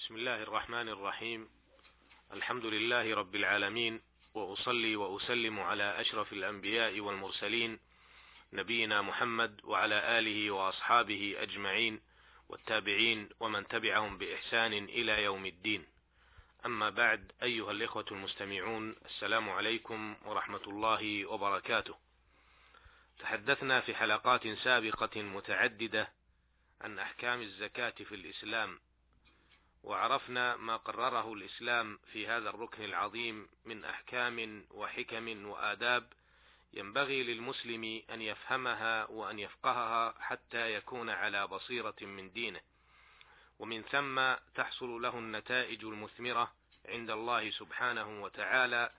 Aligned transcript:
بسم 0.00 0.16
الله 0.16 0.42
الرحمن 0.42 0.88
الرحيم. 0.88 1.48
الحمد 2.32 2.64
لله 2.64 3.14
رب 3.14 3.34
العالمين 3.34 4.00
وأصلي 4.34 4.96
وأسلم 4.96 5.60
على 5.60 6.00
أشرف 6.00 6.32
الأنبياء 6.32 7.00
والمرسلين 7.00 7.78
نبينا 8.52 9.02
محمد 9.02 9.60
وعلى 9.64 10.18
آله 10.18 10.50
وأصحابه 10.50 11.36
أجمعين 11.38 12.00
والتابعين 12.48 13.28
ومن 13.40 13.68
تبعهم 13.68 14.18
بإحسان 14.18 14.72
إلى 14.72 15.22
يوم 15.24 15.46
الدين. 15.46 15.86
أما 16.66 16.90
بعد 16.90 17.32
أيها 17.42 17.70
الإخوة 17.70 18.06
المستمعون 18.10 18.96
السلام 19.04 19.50
عليكم 19.50 20.16
ورحمة 20.24 20.62
الله 20.66 21.26
وبركاته. 21.26 21.94
تحدثنا 23.18 23.80
في 23.80 23.94
حلقات 23.94 24.48
سابقة 24.48 25.22
متعددة 25.22 26.08
عن 26.80 26.98
أحكام 26.98 27.40
الزكاة 27.40 27.90
في 27.90 28.14
الإسلام. 28.14 28.78
وعرفنا 29.82 30.56
ما 30.56 30.76
قرره 30.76 31.32
الإسلام 31.32 31.98
في 32.12 32.26
هذا 32.26 32.50
الركن 32.50 32.84
العظيم 32.84 33.48
من 33.64 33.84
أحكام 33.84 34.64
وحكم 34.70 35.46
وآداب 35.46 36.12
ينبغي 36.72 37.22
للمسلم 37.22 38.02
أن 38.10 38.22
يفهمها 38.22 39.06
وأن 39.06 39.38
يفقهها 39.38 40.14
حتى 40.20 40.74
يكون 40.74 41.10
على 41.10 41.46
بصيرة 41.46 41.96
من 42.02 42.32
دينه. 42.32 42.60
ومن 43.58 43.82
ثم 43.82 44.34
تحصل 44.54 45.02
له 45.02 45.18
النتائج 45.18 45.84
المثمرة 45.84 46.52
عند 46.88 47.10
الله 47.10 47.50
سبحانه 47.50 48.22
وتعالى 48.22 48.90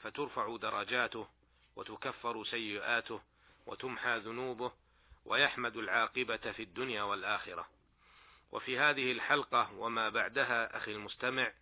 فترفع 0.00 0.56
درجاته 0.56 1.28
وتكفر 1.76 2.44
سيئاته 2.44 3.20
وتمحى 3.66 4.18
ذنوبه 4.18 4.72
ويحمد 5.24 5.76
العاقبة 5.76 6.52
في 6.52 6.62
الدنيا 6.62 7.02
والآخرة. 7.02 7.77
وفي 8.52 8.78
هذه 8.78 9.12
الحلقة 9.12 9.72
وما 9.72 10.08
بعدها 10.08 10.76
أخي 10.76 10.92
المستمع 10.92 11.52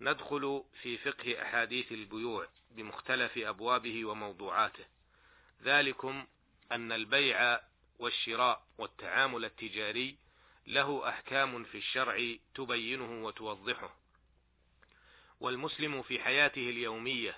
ندخل 0.00 0.64
في 0.82 0.98
فقه 0.98 1.42
أحاديث 1.42 1.92
البيوع 1.92 2.48
بمختلف 2.70 3.38
أبوابه 3.38 4.04
وموضوعاته. 4.04 4.84
ذلكم 5.62 6.26
أن 6.72 6.92
البيع 6.92 7.60
والشراء 7.98 8.66
والتعامل 8.78 9.44
التجاري 9.44 10.16
له 10.66 11.08
أحكام 11.08 11.64
في 11.64 11.78
الشرع 11.78 12.36
تبينه 12.54 13.24
وتوضحه. 13.24 13.96
والمسلم 15.40 16.02
في 16.02 16.20
حياته 16.20 16.70
اليومية 16.70 17.36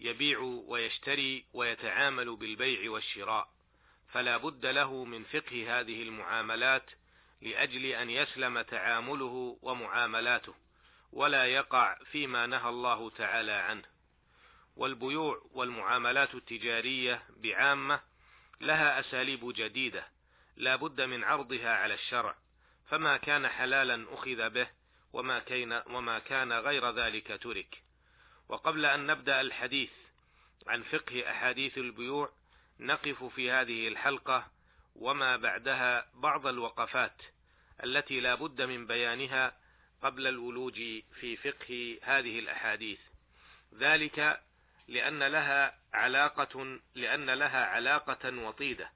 يبيع 0.00 0.38
ويشتري 0.40 1.44
ويتعامل 1.52 2.36
بالبيع 2.36 2.90
والشراء 2.90 3.48
فلا 4.08 4.36
بد 4.36 4.66
له 4.66 5.04
من 5.04 5.24
فقه 5.24 5.80
هذه 5.80 6.02
المعاملات 6.02 6.90
لأجل 7.40 7.86
أن 7.86 8.10
يسلم 8.10 8.60
تعامله 8.60 9.58
ومعاملاته 9.62 10.54
ولا 11.12 11.46
يقع 11.46 11.94
فيما 12.04 12.46
نهى 12.46 12.68
الله 12.68 13.10
تعالى 13.10 13.52
عنه. 13.52 13.84
والبيوع 14.76 15.42
والمعاملات 15.52 16.34
التجارية 16.34 17.22
بعامة 17.36 18.00
لها 18.60 19.00
أساليب 19.00 19.52
جديدة 19.56 20.08
لا 20.56 20.76
بد 20.76 21.00
من 21.00 21.24
عرضها 21.24 21.70
على 21.70 21.94
الشرع 21.94 22.34
فما 22.86 23.16
كان 23.16 23.48
حلالا 23.48 24.06
أخذ 24.14 24.50
به 24.50 24.68
وما 25.12 25.38
كان 25.38 25.82
وما 25.86 26.18
كان 26.18 26.52
غير 26.52 26.90
ذلك 26.90 27.40
ترك. 27.42 27.82
وقبل 28.48 28.84
أن 28.84 29.06
نبدأ 29.06 29.40
الحديث 29.40 29.90
عن 30.66 30.82
فقه 30.82 31.30
أحاديث 31.30 31.78
البيوع 31.78 32.32
نقف 32.80 33.24
في 33.24 33.50
هذه 33.50 33.88
الحلقة 33.88 34.46
وما 34.98 35.36
بعدها 35.36 36.06
بعض 36.14 36.46
الوقفات 36.46 37.22
التي 37.84 38.20
لا 38.20 38.34
بد 38.34 38.62
من 38.62 38.86
بيانها 38.86 39.56
قبل 40.02 40.26
الولوج 40.26 40.74
في 41.20 41.36
فقه 41.36 41.98
هذه 42.02 42.38
الأحاديث. 42.38 43.00
ذلك 43.74 44.40
لأن 44.88 45.22
لها 45.22 45.78
علاقة 45.92 46.80
لأن 46.94 47.30
لها 47.30 47.64
علاقة 47.64 48.38
وطيدة 48.38 48.90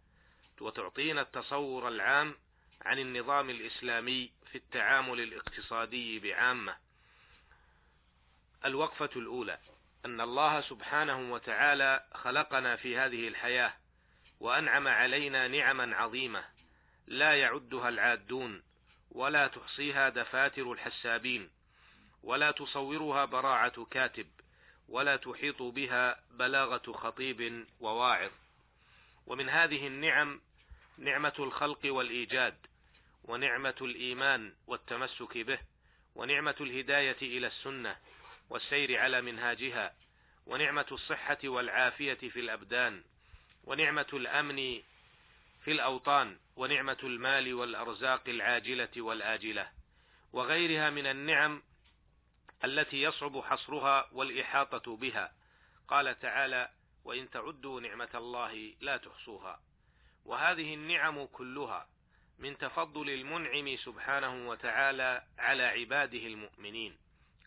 وتعطينا 0.61 1.21
التصور 1.21 1.89
العام 1.89 2.35
عن 2.83 2.99
النظام 2.99 3.51
الإسلامي 3.51 4.31
في 4.51 4.59
التعامل 4.59 5.21
الاقتصادي 5.21 6.19
بعامة. 6.19 6.77
الوقفة 8.65 9.11
الأولى 9.17 9.59
أن 10.05 10.21
الله 10.21 10.61
سبحانه 10.61 11.33
وتعالى 11.33 12.05
خلقنا 12.15 12.77
في 12.77 12.99
هذه 12.99 13.29
الحياة 13.29 13.73
وأنعم 14.41 14.89
علينا 14.89 15.49
نعما 15.49 15.97
عظيمة. 15.97 16.45
لا 17.07 17.35
يعدها 17.35 17.89
العادون 17.89 18.63
ولا 19.11 19.47
تحصيها 19.47 20.09
دفاتر 20.09 20.73
الحسابين 20.73 21.51
ولا 22.23 22.51
تصورها 22.51 23.25
براعة 23.25 23.85
كاتب 23.91 24.27
ولا 24.89 25.17
تحيط 25.17 25.63
بها 25.63 26.21
بلاغة 26.31 26.93
خطيب 26.93 27.67
وواعظ. 27.81 28.31
ومن 29.27 29.49
هذه 29.49 29.87
النعم 29.87 30.41
نعمة 30.99 31.35
الخلق 31.39 31.81
والإيجاد 31.85 32.57
ونعمة 33.25 33.75
الإيمان 33.81 34.55
والتمسك 34.67 35.39
به 35.39 35.59
ونعمة 36.15 36.55
الهداية 36.61 37.17
إلى 37.23 37.47
السنة 37.47 37.97
والسير 38.51 38.99
على 38.99 39.21
منهاجها 39.21 39.95
ونعمة 40.47 40.87
الصحة 40.93 41.39
والعافية 41.45 42.15
في 42.15 42.41
الأبدان. 42.41 43.05
ونعمة 43.71 44.07
الأمن 44.13 44.83
في 45.65 45.71
الأوطان 45.73 46.39
ونعمة 46.57 46.97
المال 47.03 47.55
والأرزاق 47.55 48.29
العاجلة 48.29 48.89
والآجلة 48.97 49.71
وغيرها 50.33 50.91
من 50.91 51.07
النعم 51.07 51.63
التي 52.65 53.03
يصعب 53.03 53.41
حصرها 53.41 54.09
والإحاطة 54.13 54.97
بها. 54.97 55.33
قال 55.89 56.19
تعالى 56.19 56.71
وإن 57.05 57.31
تعدوا 57.31 57.81
نعمة 57.81 58.09
الله 58.15 58.75
لا 58.81 58.97
تحصوها. 58.97 59.61
وهذه 60.25 60.75
النعم 60.75 61.25
كلها 61.25 61.89
من 62.39 62.59
تفضل 62.59 63.11
المنعم 63.11 63.77
سبحانه 63.77 64.49
وتعالى 64.49 65.23
على 65.39 65.63
عباده 65.63 66.27
المؤمنين. 66.27 66.97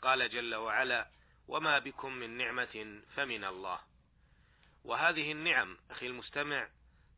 قال 0.01 0.29
جل 0.29 0.55
وعلا 0.55 1.07
وما 1.47 1.79
بكم 1.79 2.13
من 2.13 2.37
نعمة 2.37 3.01
فمن 3.15 3.43
الله. 3.43 3.92
وهذه 4.83 5.31
النعم 5.31 5.77
أخي 5.91 6.07
المستمع 6.07 6.69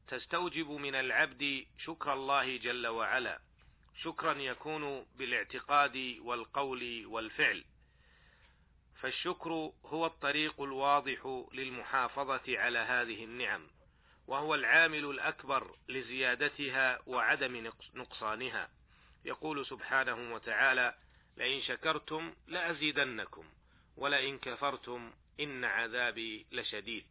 تستوجب 0.08 0.70
من 0.70 0.96
العبد 0.96 1.66
شكر 1.78 2.14
الله 2.14 2.58
جل 2.58 2.88
وعلا. 2.88 3.40
شكرا 4.02 4.34
يكون 4.34 5.06
بالاعتقاد 5.16 6.18
والقول 6.22 7.06
والفعل. 7.06 7.64
فالشكر 9.02 9.72
هو 9.86 10.06
الطريق 10.06 10.62
الواضح 10.62 11.44
للمحافظة 11.54 12.60
على 12.60 12.80
هذه 12.80 13.24
النعم 13.24 13.68
وهو 14.28 14.56
العامل 14.56 15.06
الأكبر 15.06 15.76
لزيادتها 15.90 17.00
وعدم 17.06 17.72
نقصانها. 17.94 18.70
يقول 19.26 19.66
سبحانه 19.66 20.34
وتعالى 20.34 20.96
لئن 21.38 21.62
شكرتم 21.62 22.34
لأزيدنكم 22.48 23.46
ولئن 23.98 24.38
كفرتم 24.38 25.12
إن 25.40 25.64
عذابي 25.64 26.46
لشديد. 26.52 27.06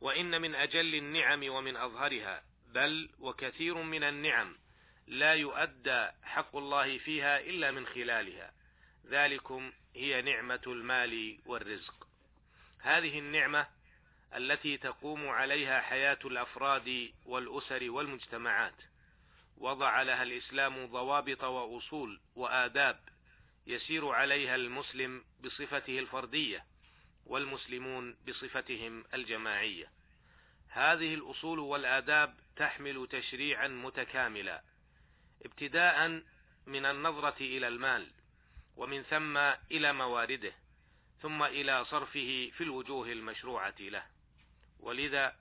وإن 0.00 0.40
من 0.40 0.54
أجل 0.54 0.94
النعم 0.94 1.48
ومن 1.48 1.76
أظهرها 1.76 2.42
بل 2.74 3.10
وكثير 3.18 3.82
من 3.82 4.02
النعم 4.04 4.56
لا 5.06 5.34
يؤدى 5.34 6.08
حق 6.22 6.56
الله 6.56 6.98
فيها 6.98 7.40
إلا 7.40 7.70
من 7.70 7.86
خلالها. 7.86 8.52
ذلكم 9.06 9.72
هي 9.94 10.22
نعمة 10.22 10.60
المال 10.66 11.38
والرزق. 11.46 12.06
هذه 12.80 13.18
النعمة 13.18 13.66
التي 14.36 14.76
تقوم 14.76 15.28
عليها 15.28 15.80
حياة 15.80 16.18
الأفراد 16.24 17.12
والأسر 17.26 17.90
والمجتمعات. 17.90 18.74
وضع 19.56 20.02
لها 20.02 20.22
الإسلام 20.22 20.86
ضوابط 20.86 21.44
وأصول 21.44 22.20
وآداب 22.36 23.00
يسير 23.66 24.08
عليها 24.08 24.54
المسلم 24.54 25.24
بصفته 25.40 25.98
الفردية 25.98 26.64
والمسلمون 27.26 28.16
بصفتهم 28.28 29.04
الجماعية. 29.14 29.99
هذه 30.70 31.14
الأصول 31.14 31.58
والآداب 31.58 32.34
تحمل 32.56 33.08
تشريعا 33.10 33.68
متكاملا 33.68 34.62
ابتداء 35.44 36.22
من 36.66 36.86
النظرة 36.86 37.36
إلى 37.40 37.68
المال 37.68 38.10
ومن 38.76 39.02
ثم 39.02 39.36
إلى 39.70 39.92
موارده 39.92 40.52
ثم 41.22 41.42
إلى 41.42 41.84
صرفه 41.84 42.50
في 42.56 42.60
الوجوه 42.60 43.12
المشروعة 43.12 43.74
له. 43.80 44.06
ولذا 44.80 45.36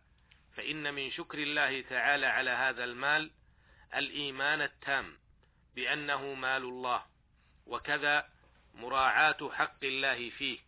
فإن 0.56 0.94
من 0.94 1.12
شكر 1.12 1.38
الله 1.38 1.82
تعالى 1.82 2.26
على 2.26 2.50
هذا 2.50 2.84
المال 2.84 3.32
الإيمان 3.96 4.62
التام 4.62 5.18
بأنه 5.76 6.34
مال 6.34 6.64
الله 6.64 7.06
وكذا 7.66 8.30
مراعاة 8.74 9.52
حق 9.52 9.84
الله 9.84 10.30
فيه 10.30 10.60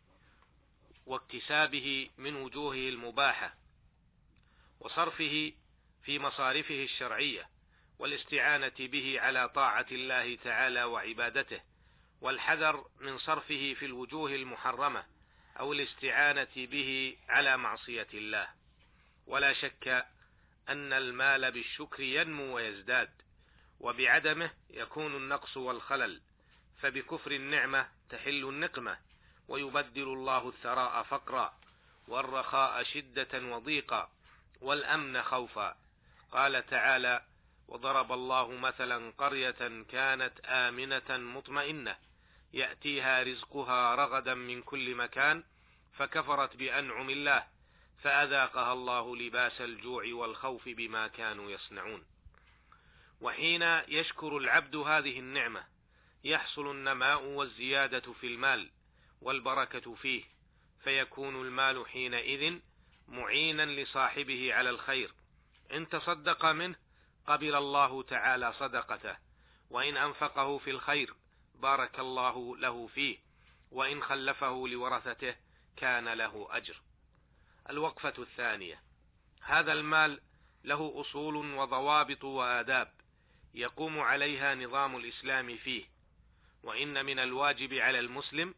واكتسابه 1.06 2.10
من 2.18 2.36
وجوهه 2.36 2.90
المباحة. 2.90 3.61
وصرفه 4.81 5.54
في 6.04 6.19
مصارفه 6.19 6.83
الشرعية 6.83 7.50
والاستعانة 8.00 8.74
به 8.80 9.19
على 9.19 9.50
طاعة 9.50 9.86
الله 9.92 10.36
تعالى 10.36 10.83
وعبادته 10.83 11.62
والحذر 12.22 12.86
من 13.00 13.18
صرفه 13.18 13.74
في 13.74 13.86
الوجوه 13.86 14.36
المحرمة 14.36 15.06
أو 15.60 15.74
الاستعانة 15.74 16.48
به 16.56 17.18
على 17.30 17.57
معصية 17.57 18.07
الله. 18.13 18.48
ولا 19.28 19.54
شك 19.54 20.06
أن 20.69 20.94
المال 20.94 21.51
بالشكر 21.51 22.04
ينمو 22.04 22.56
ويزداد 22.56 23.10
وبعدمه 23.80 24.51
يكون 24.69 25.16
النقص 25.16 25.57
والخلل 25.57 26.22
فبكفر 26.81 27.31
النعمة 27.31 27.88
تحل 28.10 28.50
النقمة 28.50 28.98
ويبدل 29.48 30.04
الله 30.04 30.50
الثراء 30.50 31.04
فقرا 31.04 31.54
والرخاء 32.07 32.84
شدة 32.84 33.56
وضيقا. 33.56 34.12
والأمن 34.62 35.24
خوفا. 35.24 35.75
قال 36.31 36.66
تعالى 36.68 37.22
وضرب 37.68 38.12
الله 38.12 38.52
مثلا 38.52 39.13
قرية 39.18 39.84
كانت 39.90 40.34
آمنة 40.46 41.18
مطمئنة 41.18 41.98
يأتيها 42.54 43.24
رزقها 43.24 43.96
رغدا 43.96 44.34
من 44.34 44.62
كل 44.62 44.96
مكان 44.96 45.44
فكفرت 45.94 46.56
بأنعم 46.56 47.10
الله 47.10 47.44
فأذاقها 48.04 48.74
الله 48.74 49.16
لباس 49.16 49.62
الجوع 49.62 50.04
والخوف 50.13 50.69
بما 50.69 51.08
كانوا 51.08 51.52
يصنعون. 51.52 52.06
وحين 53.22 53.62
يشكر 53.88 54.38
العبد 54.38 54.75
هذه 54.75 55.19
النعمة 55.19 55.63
يحصل 56.24 56.72
النماء 56.72 57.24
والزيادة 57.24 58.13
في 58.13 58.28
المال 58.28 58.69
والبركة 59.22 59.96
فيه 59.96 60.24
فيكون 60.84 61.42
المال 61.42 61.88
حينئذ 61.88 62.60
معينا 63.07 63.65
لصاحبه 63.65 64.53
على 64.53 64.69
الخير. 64.69 65.13
إن 65.74 65.89
تصدق 65.89 66.45
منه 66.45 66.75
قبل 67.27 67.56
الله 67.56 68.03
تعالى 68.03 68.53
صدقته 68.53 69.18
وإن 69.69 69.98
أنفقه 69.98 70.57
في 70.57 70.69
الخير 70.71 71.13
بارك 71.56 72.00
الله 72.00 72.57
له 72.57 72.88
فيه 72.88 73.18
وإن 73.71 74.03
خلفه 74.03 74.68
لورثته 74.68 75.36
كان 75.77 76.13
له 76.13 76.48
أجر. 76.51 76.81
الوقفة 77.69 78.13
الثانية. 78.18 78.81
هذا 79.42 79.74
المال 79.74 80.21
له 80.63 81.01
أصول 81.01 81.36
وضوابط 81.36 82.24
وآداب 82.24 82.92
يقوم 83.53 84.00
عليها 84.00 84.56
نظام 84.56 84.98
الإسلام 84.98 85.57
فيه 85.57 85.86
وإن 86.63 87.06
من 87.06 87.19
الواجب 87.19 87.74
على 87.74 88.00
المسلم 88.00 88.56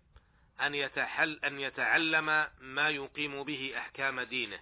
أن 0.61 0.75
يتحل 0.75 1.39
أن 1.45 1.59
يتعلم 1.59 2.25
ما 2.59 2.89
يقيم 2.89 3.43
به 3.43 3.73
أحكام 3.77 4.21
دينه 4.21 4.59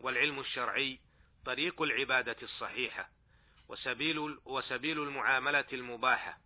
والعلم 0.00 0.40
الشرعي 0.40 0.98
طريق 1.44 1.82
العبادة 1.82 2.36
الصحيحة 2.42 3.10
وسبيل 3.68 4.38
وسبيل 4.44 5.02
المعاملة 5.02 5.64
المباحة 5.72 6.38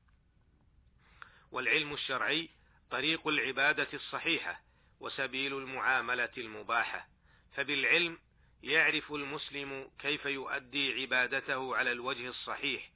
والعلم 1.53 1.93
الشرعي 1.93 2.49
طريق 2.91 3.29
العبادة 3.29 3.89
الصحيحة 3.95 4.61
وسبيل 5.01 5.59
المعاملة 5.59 6.31
المباحة. 6.39 7.09
فبالعلم 7.55 8.19
يعرف 8.63 9.13
المسلم 9.13 9.91
كيف 9.99 10.25
يؤدي 10.25 11.03
عبادته 11.03 11.77
على 11.77 11.93
الوجه 11.93 12.29
الصحيح 12.29 12.91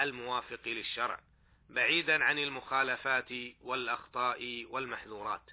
الموافق 0.00 0.60
للشرع. 0.66 1.20
بعيدا 1.70 2.24
عن 2.24 2.38
المخالفات 2.38 3.28
والأخطاء 3.62 4.66
والمحذورات. 4.70 5.50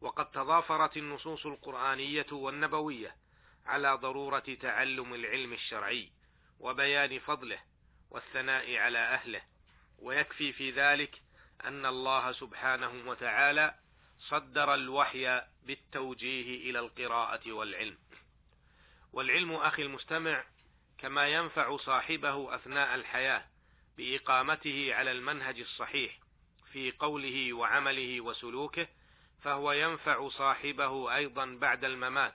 وقد 0.00 0.30
تضافرت 0.30 0.96
النصوص 0.96 1.46
القرآنية 1.46 2.26
والنبوية 2.32 3.16
على 3.66 3.94
ضرورة 3.94 4.56
تعلم 4.60 5.14
العلم 5.14 5.52
الشرعي 5.52 6.10
وبيان 6.60 7.18
فضله 7.18 7.58
والثناء 8.10 8.76
على 8.76 8.98
أهله. 8.98 9.42
ويكفي 9.98 10.52
في 10.52 10.70
ذلك 10.70 11.22
أن 11.64 11.86
الله 11.86 12.32
سبحانه 12.32 13.08
وتعالى 13.10 13.74
صدر 14.20 14.74
الوحي 14.74 15.42
بالتوجيه 15.62 16.70
إلى 16.70 16.78
القراءة 16.78 17.52
والعلم. 17.52 17.98
والعلم 19.12 19.52
أخي 19.52 19.82
المستمع 19.82 20.44
كما 20.98 21.28
ينفع 21.28 21.76
صاحبه 21.76 22.54
أثناء 22.54 22.94
الحياة 22.94 23.53
بإقامته 23.96 24.94
على 24.94 25.12
المنهج 25.12 25.60
الصحيح 25.60 26.18
في 26.72 26.92
قوله 26.92 27.52
وعمله 27.52 28.20
وسلوكه 28.20 28.86
فهو 29.42 29.72
ينفع 29.72 30.28
صاحبه 30.28 31.16
أيضا 31.16 31.58
بعد 31.60 31.84
الممات 31.84 32.34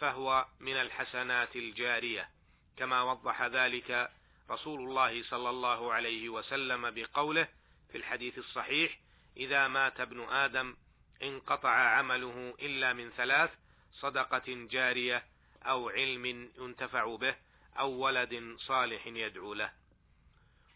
فهو 0.00 0.46
من 0.60 0.72
الحسنات 0.72 1.56
الجارية. 1.56 2.28
كما 2.76 3.02
وضح 3.02 3.42
ذلك 3.42 4.10
رسول 4.50 4.80
الله 4.80 5.22
صلى 5.22 5.50
الله 5.50 5.92
عليه 5.92 6.28
وسلم 6.28 6.90
بقوله 6.90 7.48
في 7.92 7.98
الحديث 7.98 8.38
الصحيح 8.38 8.98
إذا 9.36 9.68
مات 9.68 10.00
ابن 10.00 10.20
آدم 10.22 10.76
انقطع 11.22 11.70
عمله 11.70 12.54
إلا 12.62 12.92
من 12.92 13.10
ثلاث 13.10 13.50
صدقة 13.92 14.42
جارية 14.48 15.24
أو 15.62 15.88
علم 15.88 16.26
ينتفع 16.58 17.16
به 17.16 17.36
أو 17.78 17.90
ولد 17.90 18.56
صالح 18.58 19.06
يدعو 19.06 19.54
له. 19.54 19.79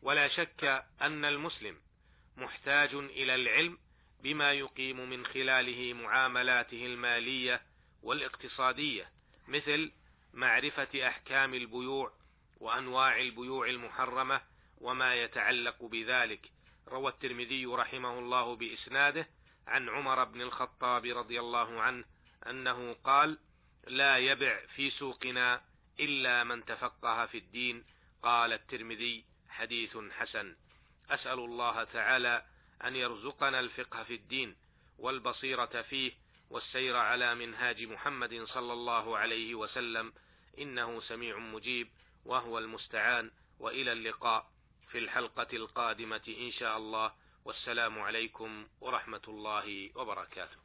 ولا 0.04 0.28
شك 0.28 0.84
أن 1.02 1.24
المسلم 1.24 1.76
محتاج 2.36 2.94
إلى 2.94 3.34
العلم 3.34 3.78
بما 4.22 4.52
يقيم 4.52 5.10
من 5.10 5.26
خلاله 5.26 5.92
معاملاته 5.92 6.86
المالية 6.86 7.62
والاقتصادية 8.02 9.10
مثل 9.48 9.92
معرفة 10.32 11.08
أحكام 11.08 11.54
البيوع 11.54 12.12
وأنواع 12.60 13.20
البيوع 13.20 13.68
المحرمة 13.68 14.40
وما 14.78 15.14
يتعلق 15.14 15.84
بذلك. 15.84 16.50
روى 16.88 17.10
الترمذي 17.10 17.66
رحمه 17.66 18.18
الله 18.18 18.56
بإسناده 18.56 19.28
عن 19.66 19.88
عمر 19.88 20.24
بن 20.24 20.40
الخطاب 20.40 21.04
رضي 21.04 21.40
الله 21.40 21.80
عنه 21.80 22.04
أنه 22.46 22.92
قال 22.92 23.38
لا 23.86 24.18
يبع 24.18 24.66
في 24.66 24.90
سوقنا 24.90 25.62
إلا 26.00 26.44
من 26.44 26.64
تفقه 26.64 27.26
في 27.26 27.38
الدين 27.38 27.84
قال 28.22 28.52
الترمذي 28.52 29.24
حديث 29.54 29.96
حسن. 30.18 30.56
أسأل 31.10 31.38
الله 31.38 31.84
تعالى 31.84 32.44
أن 32.84 32.96
يرزقنا 32.96 33.60
الفقه 33.60 34.04
في 34.04 34.14
الدين 34.14 34.56
والبصيرة 34.98 35.82
فيه 35.82 36.12
والسير 36.50 36.96
على 36.96 37.34
منهاج 37.34 37.82
محمد 37.82 38.44
صلى 38.44 38.72
الله 38.72 39.18
عليه 39.18 39.54
وسلم. 39.54 40.12
إنه 40.58 41.00
سميع 41.00 41.38
مجيب 41.38 41.88
وهو 42.24 42.58
المستعان 42.58 43.30
وإلى 43.58 43.92
اللقاء 43.92 44.50
في 44.90 44.98
الحلقة 44.98 45.48
القادمة 45.52 46.22
إن 46.28 46.52
شاء 46.52 46.78
الله. 46.78 47.12
والسلام 47.44 47.98
عليكم 47.98 48.66
ورحمة 48.80 49.22
الله 49.28 49.90
وبركاته. 49.94 50.63